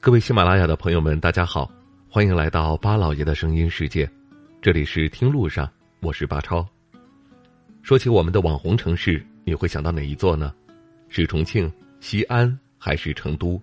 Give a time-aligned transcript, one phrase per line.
[0.00, 1.68] 各位喜马拉雅的朋友们，大家好，
[2.08, 4.08] 欢迎来到巴老爷的声音世界，
[4.62, 5.68] 这里是听路上，
[6.00, 6.64] 我是巴超。
[7.82, 10.54] 说起我们的网红城市，你会想到哪一座呢？
[11.08, 13.60] 是重庆、西安还是成都？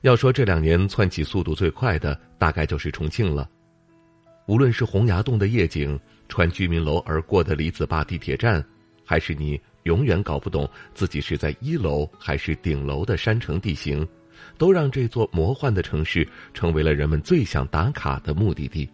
[0.00, 3.48] 要说这两年窜起速度最快的，大概就是重庆了。
[4.46, 8.62] 无论是洪崖洞的夜景，穿居民楼而过的李子坝地铁站，
[9.04, 14.06] 还是你永远搞不懂自己是在一楼还是顶楼的山城地形。
[14.58, 18.88] 都让这座魔幻的城市成为了人们最想打卡的目的地。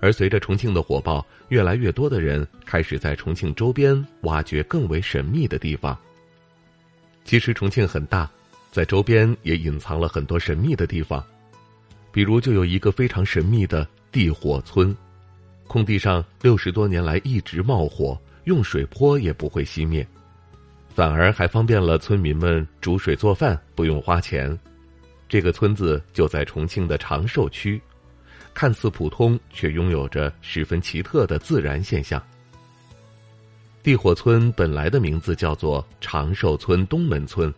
[0.00, 5.98] 而随着重庆的火爆，越来越多的人开始在重庆周边挖掘更为神秘的地方。
[7.24, 8.30] 其实重庆很大，
[8.72, 11.22] 在周边也隐藏了很多神秘的地方，
[12.10, 14.96] 比如就有一个非常神秘的地火村，
[15.66, 20.06] 空地上六十多年来一直冒火，用水泼也不会熄灭。
[20.94, 24.58] 反而还方便了村民们煮水做饭，不用花钱。
[25.28, 27.80] 这个村子就在重庆的长寿区，
[28.52, 32.20] 看似普通，却拥有着十分奇特的自然现象。
[33.82, 37.54] 地火村本来的名字叫做长寿村东门村，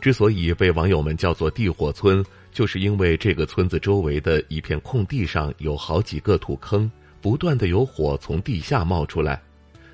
[0.00, 6.90] 之所以被网友们叫做地火村，就是因为这个村子周围的一片空地上有好几个土坑，
[7.22, 9.40] 不断的有火从地下冒出来，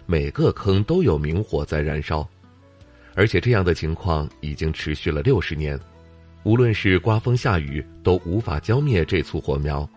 [0.07, 2.29] 每个坑都有明火在燃烧。
[3.15, 5.79] 而且这样的情况已经持续了六十年，
[6.45, 9.89] 无论是刮风下雨都无法浇灭这簇火苗。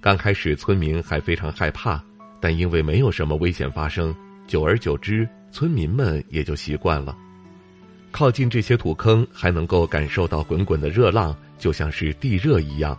[0.00, 2.02] 刚开始村民还非常害怕，
[2.40, 4.14] 但因为没有什么危险发生，
[4.46, 7.16] 久而久之，村民们也就习惯了。
[8.12, 12.96] 靠近这些土坑，还能够感受到滚滚的热浪，就像是地热一样。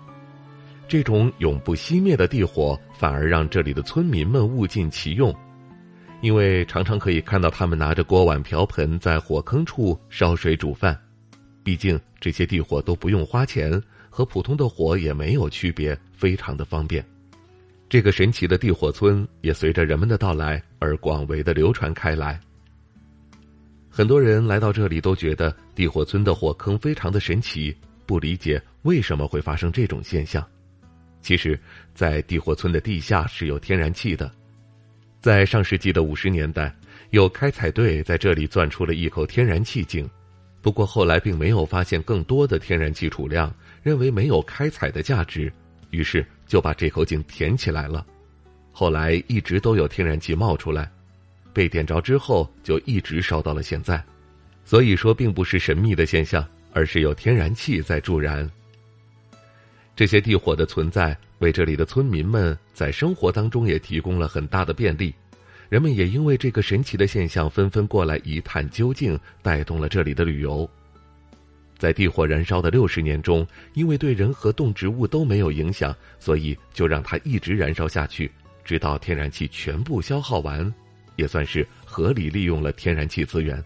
[0.88, 5.34] 这种永不熄灭的地火，反而让这里的村民们物尽其用。
[6.22, 11.00] 因为常常可以看到他们拿着锅碗瓢盆在火坑处烧水煮饭，
[11.64, 17.06] 毕竟这些地火都不用花钱，和普通的火也没有区别，非常的方便。
[17.88, 22.40] 这个神奇的地火村也随着人们的到来而广为的流传开来。
[23.90, 30.46] 很多人来到这里都觉得地火村的火坑非常的神奇，不理解为什么会发生这种现象。
[31.22, 31.60] 其实，
[31.94, 34.32] 在地火村的地下是有天然气的。
[35.20, 36.74] 在上世纪的五十年代，
[37.10, 40.08] 有开采队在这里钻出了一口天然气井，
[40.62, 45.52] 不过后来并没有发现更多的天然气储量，认为没有开采的价值，
[45.90, 48.06] 于是就把这口井填起来了。
[48.72, 50.90] 后来一直都有天然气冒出来，
[51.52, 54.02] 被点着之后就一直烧到了现在。
[54.64, 58.50] 所以说，并不是神秘的现象，而是有天然气在助燃。
[59.96, 61.18] 这些地火的存在。
[61.40, 65.14] 为这里的村民们在生活当中也提供了很大的便利，
[65.70, 70.70] 人们也因为这个神奇的现象纷纷过来一探究竟，带动了这里的旅游。
[71.78, 78.32] 在地火燃烧的六十年中，因为对人和动植物都没有影响，所以就让它一直燃烧下去，
[78.64, 80.74] 直到天然气全部消耗完，
[81.18, 83.64] 也算是合理利用了天然气资源。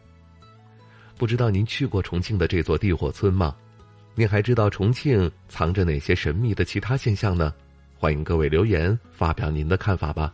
[1.17, 3.55] 不知道您去过重庆的这座地火村吗？
[4.21, 7.51] 您还知道重庆藏着哪些神秘的其他现象呢？
[7.97, 10.31] 欢迎各位留言发表您的看法吧。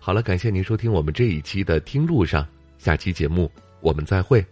[0.00, 2.42] 好了，感谢您收听我们这一期的《听路上》，
[2.78, 3.52] 下期节目
[3.82, 4.42] 我们再会。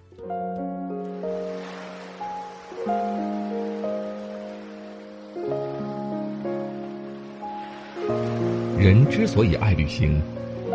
[8.78, 10.20] 人之所以爱旅行，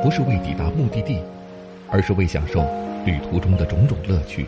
[0.01, 1.21] 不是为抵达目的地，
[1.91, 2.67] 而是为享受
[3.05, 4.47] 旅途中的种种乐趣。